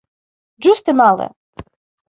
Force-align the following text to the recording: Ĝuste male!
Ĝuste 0.67 0.97
male! 1.03 1.31